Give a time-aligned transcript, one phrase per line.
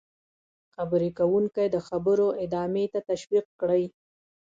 [0.73, 3.83] -خبرې کوونکی د خبرو ادامې ته تشویق کړئ: